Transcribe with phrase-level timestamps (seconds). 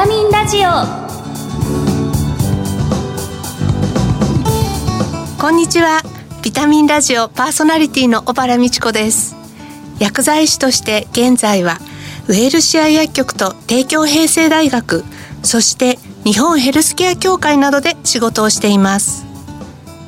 [0.00, 0.70] タミンラジオ。
[5.38, 6.00] こんにちは。
[6.42, 9.36] ビタミンラジオパーソナリティの小原美智子です。
[9.98, 11.76] 薬剤師として現在は
[12.28, 15.04] ウェルシア薬局と帝京平成大学
[15.42, 19.26] そして日本ヘルスケア協会などで仕事をしています。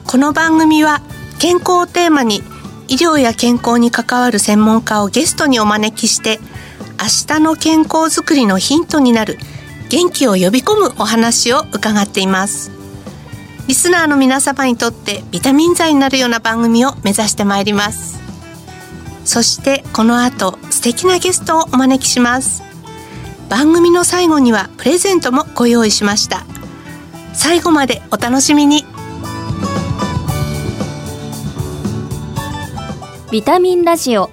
[0.06, 1.02] この番組は
[1.38, 2.36] 健康をテーマに
[2.88, 6.40] 医療や健康に関わる専門家をゲストにお招きして
[6.98, 9.36] 明日の健康づくりのヒントになる
[9.92, 12.70] 元気を呼び込むお話を伺っています。
[13.68, 18.18] リスナーの皆様にとってビタミン剤になるような番組を目指してまいります。
[19.26, 22.62] そしてこの後素敵なゲストをお招きします。
[23.50, 26.46] 番組の最後にはプレゼントもご用意しました。
[27.34, 28.86] 最後までお楽しみに。
[33.30, 34.30] ビタミンラジオ。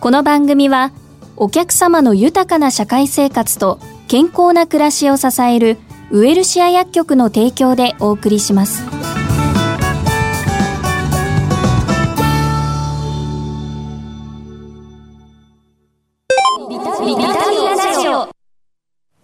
[0.00, 0.90] この番組は
[1.36, 3.78] お客様の豊かな社会生活と
[4.12, 5.78] 健康な暮らしを支える
[6.10, 8.82] ウエルシア薬局の提供でお送りします。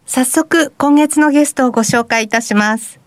[0.07, 2.99] 早速今月のゲストをご紹介いたします。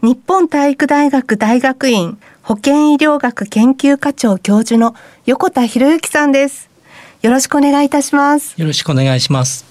[0.00, 4.94] 日本体育大学大学院保健医療学研究課長教授の
[5.26, 6.70] 横田博之さんです。
[7.20, 8.58] よろしくお願いいたします。
[8.58, 9.69] よろしくお願いします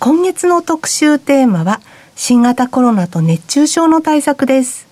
[0.00, 1.80] 今月の特集テーマは
[2.14, 4.86] 新型コロナと熱中症の対策です。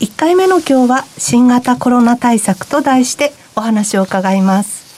[0.00, 4.90] 1回目の今日は新型コロナ対策と題してお話を伺います。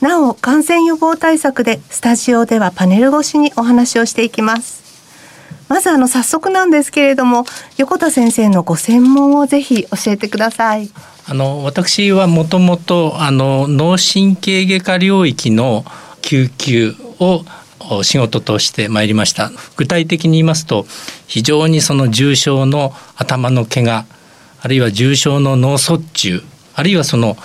[0.00, 4.82] なお感染予防対策でスタジオではパネル越しにお話をしていきます。
[5.68, 7.44] まずあの早速なんですけれども
[7.76, 10.90] 横田先生のご専門をぜひ教えてください。
[11.26, 15.84] あの私はもともとあの脳神経外科領域の
[16.22, 17.44] 救急を
[18.02, 19.50] 仕事としてまいりました。
[19.76, 20.86] 具体的に言いますと
[21.26, 24.06] 非常にその重症の頭の怪我
[24.60, 26.42] あるいは重症の脳卒中
[26.74, 27.36] あるいはその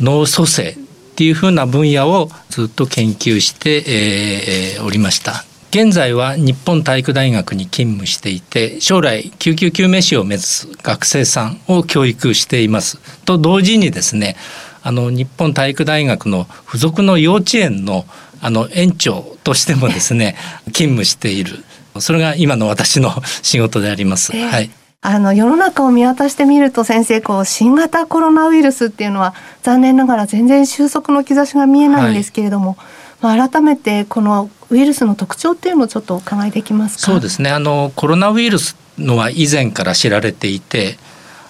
[0.00, 0.74] 脳蘇生っ
[1.16, 5.44] ていうふうな分野をずっと研究して、えー、おりました。
[5.70, 12.98] 現在は日本体育大学に勤務していて将来救急救命士を目指す学生さんを教育しています。
[13.24, 14.36] と同時にですね
[14.82, 18.06] あの日本体育大学の付属の幼稚園の
[18.40, 20.36] あの園長としてもですね
[20.66, 21.64] 勤務している。
[22.00, 23.10] それが今の私の
[23.42, 24.32] 仕事であります。
[24.32, 24.70] はい。
[25.02, 33.38] あの世の中を見渡してみると先生こう新型コロナウイルスっていうのは残念ながら全然収束の兆しが見えないんですけれども、はい。
[33.38, 37.12] まあ、改めてこのウイルスの特徴っていうのをちょっとお伺いできますか。
[37.12, 37.50] そうですね。
[37.50, 40.98] あのコロナウイルスのは以前から知られていて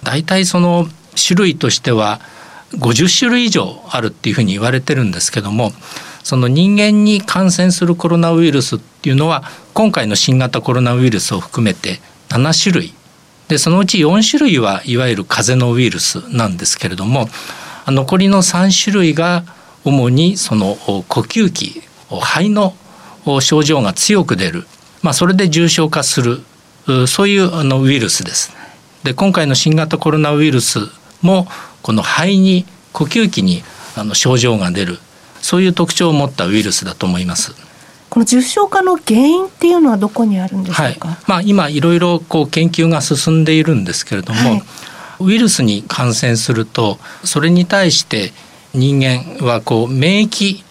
[0.03, 2.19] 大体その種類としては
[2.73, 5.71] 50種類以上あるっていうふうに言われてるんですけども
[6.27, 12.93] その人間に感染するコロナウイルスっていうのは今回の新型コロナウイルスを含めて7種類。
[13.47, 17.29] でそのうち4種類はいわゆる風邪のウイルスなんですけれども
[17.85, 19.45] 残りの3種類が
[19.85, 22.73] 主にその呼吸器肺の
[23.39, 24.67] 症状が強く出る、
[25.03, 26.41] まあ、それで重症化する
[27.07, 28.51] そういうあのウイルスです。
[29.05, 30.79] で今回の新型コロナウイルス
[31.21, 31.47] も
[31.83, 33.63] この肺に呼吸器に
[33.95, 34.99] あの症状が出る。
[35.47, 37.55] そういう特徴を持ったウイルスだと思います。
[38.09, 41.07] この重症化の原因っていうのはどこにあるんでしょうか？
[41.07, 44.63] はい、まあ今いろいろこう研究が進んでいるんですけれども、はい、
[45.21, 48.33] ウイルスに感染するとそれに対して
[48.73, 50.63] 人間はこう免疫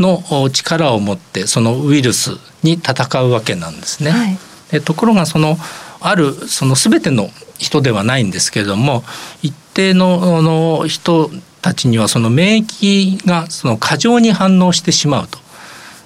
[0.00, 2.32] の力を持ってそのウイルス
[2.64, 4.10] に戦うわけなんですね。
[4.10, 4.38] はい、
[4.72, 5.56] でところがその
[6.00, 7.28] あるその全ての
[7.58, 9.04] 人ではないんですけれども
[9.42, 11.30] 一定のの人
[11.64, 15.38] たちにはその免疫がその過剰に反応してしまうと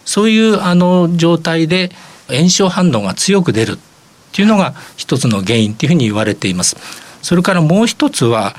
[0.05, 1.91] そういうあの状態で
[2.29, 3.77] 炎症反応が強く出るっ
[4.33, 6.77] ていうのが一つの原因っていうふうに言われています。
[7.23, 8.55] それからもう一つは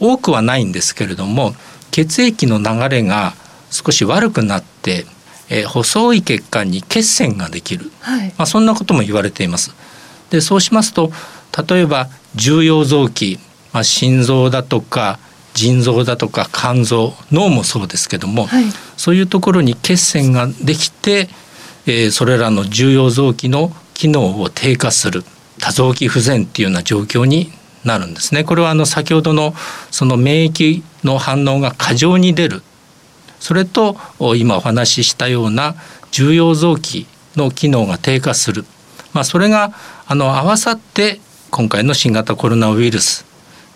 [0.00, 1.54] 多くはないんですけれども
[1.90, 3.32] 血液の流れが
[3.70, 5.06] 少し悪くなって、
[5.48, 9.74] えー、細い血管に血栓ができる、はい、まあ、そんなことも言われています。
[10.28, 11.10] でそうしますと
[11.66, 13.38] 例えば重要臓器、
[13.72, 15.18] まあ、心臓だとか
[15.54, 18.64] 腎臓だとか肝臓脳もそうですけども、はい、
[18.96, 21.28] そういうところに血栓ができて、
[21.86, 25.24] えー、それらの重要臓器の機能を低下する
[25.60, 27.52] 多臓器不全っていうような状況に
[27.84, 28.44] なるんですね。
[28.44, 29.54] これはあの先ほどの
[29.90, 32.62] その免疫の反応が過剰に出る。
[33.38, 33.96] それと
[34.36, 35.74] 今お話ししたような
[36.10, 37.06] 重要臓器
[37.36, 38.64] の機能が低下する、
[39.12, 39.72] まあ、それが
[40.06, 41.20] あの合わさって
[41.50, 43.26] 今回の新型コロナウイルス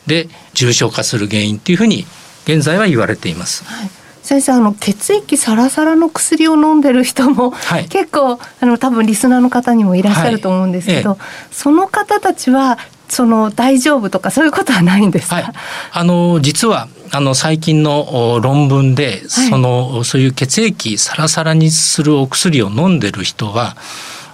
[0.08, 2.05] で重症化する原因っていうふうに
[2.44, 3.64] 現在は言われています。
[3.64, 3.90] はい。
[4.22, 11.19] 先生あの血液サラサラの薬を飲んでる人も、はい、結構あの多分リスナーの方にもいらっしゃると思うんですけど、はい。
[11.19, 12.76] ええ、その方たちは
[13.08, 15.44] その大丈夫とかそういうことはないんですか、はい、
[15.93, 23.76] あの実はあの最近の論文で、そのそういう血液サラサラにするお薬を飲んでる人は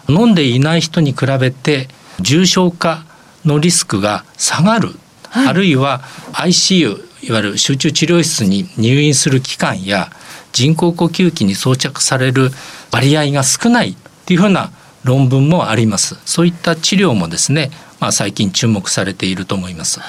[0.08, 1.88] 飲んでいない人に比べて
[2.20, 3.04] 重症化
[3.44, 4.90] のリスクが下がる、
[5.34, 6.02] あるいは
[6.32, 10.10] ICU いわゆる集中治療室に入院する期間や
[10.52, 12.50] 人工呼吸器に装着される
[12.92, 13.96] 割合が少ないっ
[14.26, 14.70] ていうふうな
[15.04, 16.16] 論文もあります。
[16.25, 20.00] そういった治療もですね、まあ、最近注目されていると思います。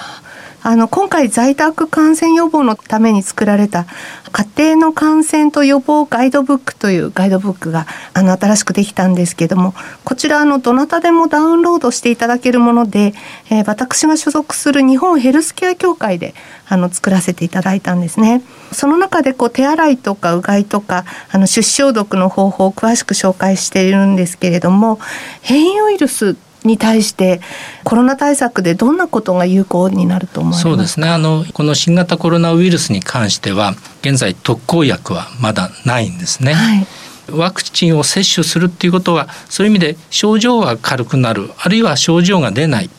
[0.67, 3.85] あの今回在宅感染予防のために作られた
[4.31, 7.85] 家庭の感染と予防ガイドブックというガイドブックが
[8.15, 13.13] あの新しくできたんですけどもこちらのどなたでもダウンロードしていただけるもので、
[13.51, 16.33] えー、私が所属する日本ヘルスケア協会で
[16.67, 18.41] あの作らせていただいたんですね。
[18.71, 24.99] その中でこう手洗いとかうがいとかあの手指消毒の方法を詳しく紹介しているんですけれども
[25.43, 26.35] 変異ウイルス
[26.65, 27.41] に対して
[27.83, 36.53] コロナ対策でどんなことが有効になると思いますそうですねあのこの新型コロナウイルスに関しては現在特効薬はまだないんですね。
[36.53, 36.87] はい
[37.31, 42.89] ワクチンを接種するっていうことはそういう意味で症状は軽くなるあるいは症状が出ない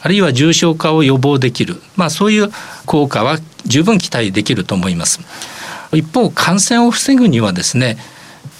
[0.00, 2.50] あるいは重症化を予防できる、まあ、そういう
[2.86, 5.20] 効果は十分期待できると思います。
[5.92, 7.98] 一方感染を防ぐにはですね、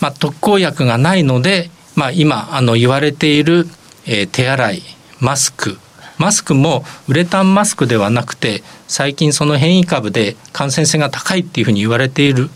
[0.00, 3.66] まあ、特効薬がないので、まあ、今あの言われている
[4.06, 4.82] えー、手洗い
[5.20, 5.78] マスク
[6.18, 12.48] マスクもウレタンマスクではなくて最近その変異株で感染性が高いっていうふうに言われている、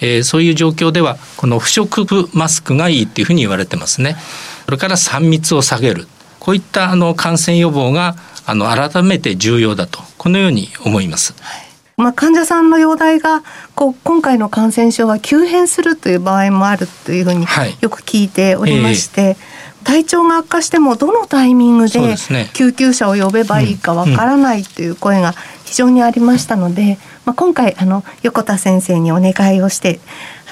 [0.00, 4.16] えー、そういう状況ではこの不織布マスクがいいっていうふうに言われてますね。
[4.64, 6.08] それから3密を下げる
[6.40, 8.16] こういったあの感染予防が
[8.46, 11.34] あの改めて重要だとこのように思います。
[11.96, 13.42] まあ、患者さんの容体が
[13.74, 17.46] こう今回の感染症は急変するという場合もあるというふうに
[17.80, 19.36] よく聞いておりまして、はいえー
[19.84, 22.16] 体調が悪化してもどのタイミングで
[22.54, 30.00] 救急車を呼べばいいかわからないという声が非常にありましたので、まあ、今回あの横田先生にお願いをして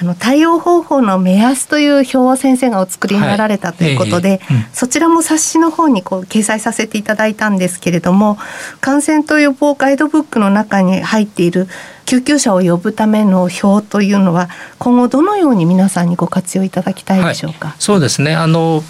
[0.03, 8.37] あの対応方法の目安という表を先生がお作りになられたということで、はいえーうん、そちらも冊子の方にこう掲載させていただいたんですけれども
[8.81, 11.69] 感染と予防ガイドブックの中に入っている
[12.05, 14.49] 救急車を呼ぶための表というのは
[14.81, 17.69] 今後どのように皆さんにご活用いただきたいでしょうか？
[17.69, 18.83] はい、そうですねあの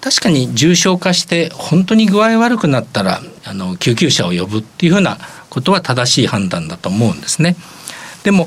[0.00, 5.18] 確かに重症化して本当に具合悪くなったらあの救急車を呼ぶっていうふうな
[5.50, 7.56] ことは正しい判断だと思うんですね。
[8.22, 8.46] でも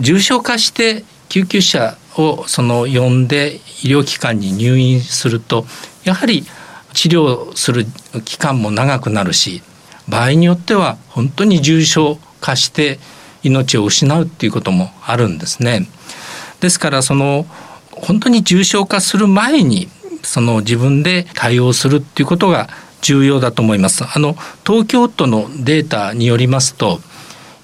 [0.00, 5.64] 重症化して救急車をその呼んで医療機関に入院すると
[6.04, 6.44] やはり
[6.92, 7.86] 治療する
[8.26, 9.62] 期間も長くなるし
[10.06, 12.98] 場合によっては本当に重症化して
[13.42, 15.88] 命を失うっていうこともあるんですね。
[16.60, 17.46] ですからその
[17.92, 19.88] 本当に重症化する前に
[20.22, 22.68] その自分で対応するっていうことが
[23.00, 24.04] 重要だと思います。
[24.04, 24.36] あの
[24.66, 27.00] 東京都のデータによりますと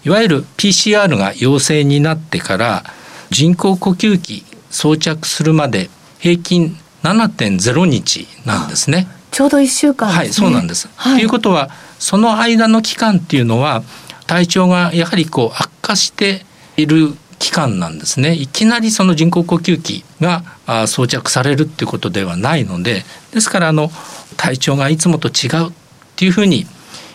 [0.07, 2.85] いわゆる PCR が陽性になってから
[3.31, 9.07] 人工呼吸器装着するまで平均7.0日なんですね。
[9.31, 10.89] ちょうど1週間、ね、はい、そうなんです。
[10.89, 13.83] と、はい、いうことはその間の期間っていうのは
[14.27, 16.45] 体調がやはりこう悪化して
[16.77, 20.43] いる期間なんですねいきなりその人工呼吸器が
[20.87, 23.91] 装着されるっていうことではないのでですからあの
[24.37, 25.73] 体調がいつもと違うっ
[26.17, 26.67] ていうふうに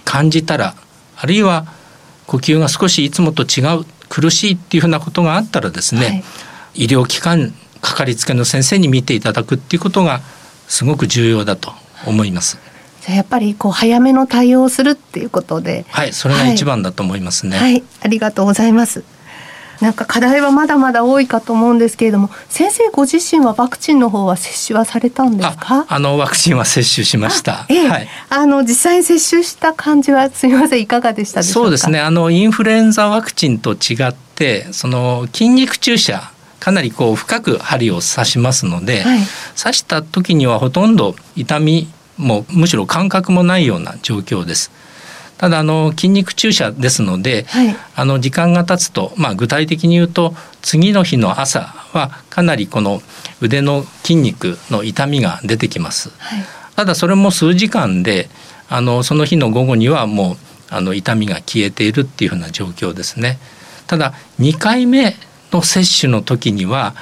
[0.05, 0.75] 感じたら
[1.15, 1.65] あるいは
[2.25, 6.23] 呼吸が少しいつもと違う苦しいっていうふうなことがあったらですね、はい、
[6.83, 7.51] 医療機関
[7.81, 10.21] かかりつけの先生に見ていただくっていうことが
[10.67, 11.73] すごく重要だと
[12.05, 12.59] 思います。
[13.01, 17.57] じゃやっぱりこう早めの対応をするっていうことで、はいそれが一番だと思いますね。
[17.57, 19.03] はい、はい、ありがとうございます。
[19.81, 25.85] なんか課題はまだまだ多いかと思うんですけれども先生ご自身はワクチンの方は接種はされたんですか？
[25.89, 27.65] あのワクチンは接種しました。
[27.69, 30.81] ええ、はい、あの実際に接種した感じはすみません。
[30.81, 31.99] いかがでしたでそうですね。
[31.99, 39.19] あのインフルエンザワクチンと違ってその筋肉注射かなりこう深く針を刺しますので、はい、
[39.61, 44.71] 刺した時にはほとんど痛みもむしろ感覚もないような状況です。
[45.37, 53.01] ただあの筋肉注射ですので、はい、あの時間が経つと、まあ、具体的に言うと次の日の朝はかなりこの
[53.41, 56.09] 腕の筋肉の痛みが出てきます。
[56.17, 56.43] はい、
[56.75, 58.29] ただそれも数時間で
[58.69, 60.37] あのその日の午後にはもう
[60.69, 63.37] あの痛みが消えているっていうふうな状況ですね。
[63.87, 65.15] ただ2回目
[65.51, 66.95] の接種の時には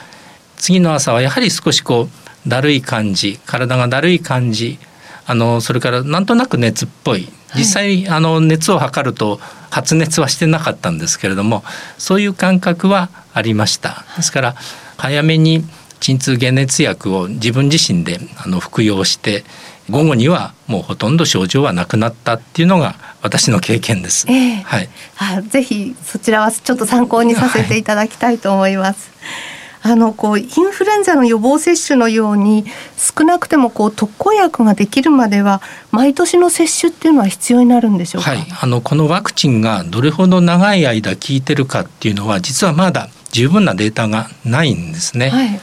[0.57, 2.09] 次の朝はやはり少しこ
[2.45, 4.79] うだるい感じ体がだるい感じ
[5.25, 9.39] あのそれからなんとなく熱っぽい実際、あの熱を測ると
[9.69, 11.63] 発熱はしてなかったんですけれども
[11.97, 14.55] そういう感覚はありましたですから
[14.97, 15.63] 早めに
[15.99, 19.43] 鎮痛解熱薬を自分自身であの服用して
[19.89, 24.25] 午後にはもうほとんど症状はなくなったっていうのが私の経験です。
[24.29, 24.89] えー、はい。
[25.17, 29.11] あ、ぜひそちらはちょっと参考にさせていただきたいと思います。
[29.11, 32.65] はい、あのこうインフルエンザの予防接種のように
[32.97, 35.61] 少なくてもこう特効薬ができるまでは
[35.91, 38.31] 毎年の接種っていうのは必要になるんでしょうか？
[38.31, 38.45] はい。
[38.61, 45.29] あのこのワクチンがどれほど長い間効いてるかっていうのは実はまだ十分なデータがないんですね。
[45.29, 45.59] はい。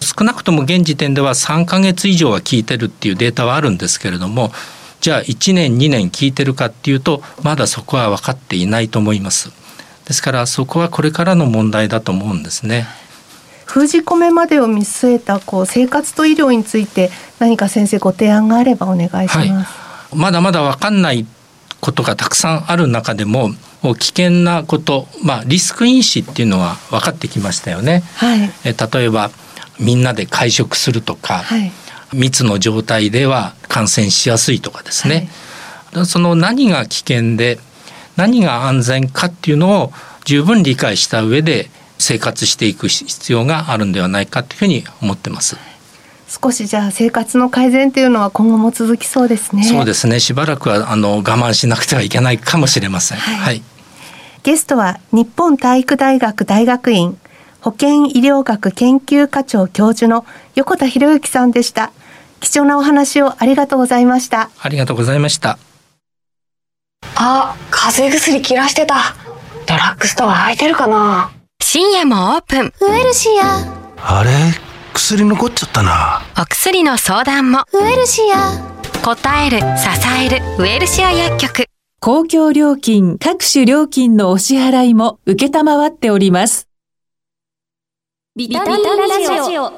[0.00, 4.52] 少なくとも現時点では3ヶ月以上は効いてるっていうデータはあるんですけれども
[5.00, 9.50] じゃあ1年2年効いてるかっていうとまだそこは分かっていないと思います
[10.04, 12.86] ですからそこはこれからの問題だと思うんですね
[13.64, 19.44] 封じ込めまでを見据えたこう生活と医療について何か先生ご提案があればお願いします、は
[20.12, 21.26] い、まだまだ分かんない
[21.80, 23.50] ことがたくさんある中でも
[23.82, 28.02] 危険なこと、まあ、リスク因子っていうのは分かってきましたよね。
[28.16, 29.30] はい、え例えば
[29.78, 31.70] みんなで会食するとか、はい、
[32.14, 35.28] 密の状態では感染しやすいとかですね、
[35.92, 37.58] はい、その何が危険で
[38.16, 39.92] 何が安全かっていうのを
[40.24, 41.68] 十分理解した上で
[41.98, 45.56] 生活していく必要があるんではないかというふうに思ってます。
[46.28, 49.62] 少しじゃあ生活の改善というのは今後も続きそうですね。
[49.62, 50.18] そうですね。
[50.20, 53.18] しばらくはあの我慢しなくてはいけないかもしれません。
[53.18, 53.36] はい。
[53.36, 53.62] はい、
[54.42, 57.18] ゲストは日本体育大学大学院
[57.60, 61.92] 保健医療学研究課長教授の横田博之さんでした。
[62.40, 64.50] 貴重なお話をありがとうございました。
[64.60, 65.58] ありがとうございました。
[67.14, 69.14] あ、風邪薬切らしてた。
[69.66, 71.30] ドラッグストア空いてるかな
[71.66, 72.72] 深夜もオープン。
[72.82, 73.56] ウエルシア。
[73.96, 74.30] あれ？
[74.92, 76.20] 薬残っちゃったな。
[76.38, 77.64] お薬の相談も。
[77.72, 78.52] ウエルシア。
[79.02, 79.64] 答える、支
[80.22, 81.64] える、ウエルシア薬局。
[82.00, 86.68] 公共料金、各種料金のお支払いも受けたまわっております。
[88.36, 89.70] ビタミンラジオ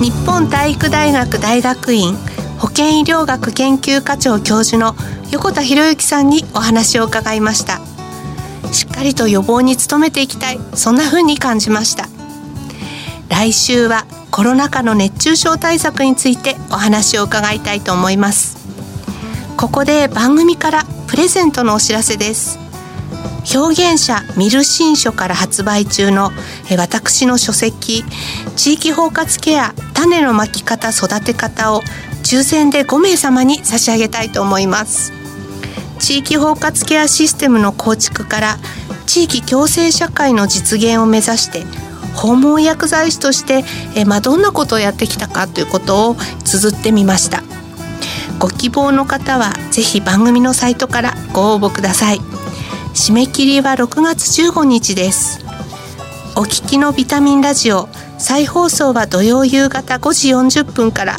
[0.00, 2.16] 日本体育大学大学院
[2.58, 4.96] 保健医療学研究課長教授の
[5.32, 7.80] 横田博之さんにお話を伺いました
[8.76, 10.60] しっかりと予防に努めていきたい。
[10.74, 12.10] そんな風に感じました。
[13.30, 18.58] 来週はコロナ禍の熱中症対策についてお話を伺いたいと思います。
[19.56, 22.58] ここで番組からプレゼントのお知らせです。
[23.54, 26.30] 表現者ミル新書から発売中の
[26.76, 28.04] 私の書籍
[28.56, 31.80] 地域包括ケア種のまき方育て方を
[32.22, 35.15] 抽選で5名様に差し上げたいと思います。
[35.98, 38.56] 地域包括ケアシステムの構築から
[39.06, 41.64] 地域共生社会の実現を目指して
[42.16, 43.62] 訪問薬剤師として、
[43.94, 47.42] えまあ、どんなことをやってきたかということを綴ってみました。
[48.38, 52.18] ご希望の方はぜひ番組のサイトからご応募ください。
[52.94, 55.44] 締め切りは6月15日です。
[56.36, 57.88] お聞きのビタミンラジオ
[58.18, 61.16] 再放送は土曜夕方5時40分から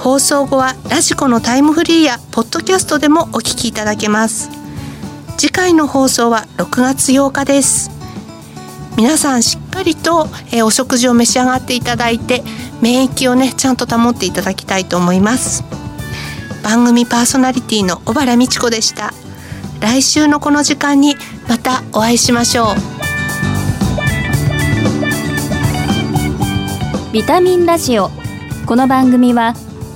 [0.00, 4.48] 放送後はラジコのタイムフリーやポッドキャストでもお聞きいただけます。
[5.36, 7.90] 次回の放送は6月8日です。
[8.96, 12.42] 皆さんしっかりと、えお食事を召し上がっていただいて
[12.80, 15.64] 免疫をねちゃんと保っていただきたいと思います。
[16.64, 19.12] 番組パーソナリティの小原美智子でした。
[19.82, 21.14] 来週のこの時間に
[21.46, 22.74] またお会いしましょう。
[27.12, 28.10] ビタミンラジオ。
[28.64, 29.52] この番組は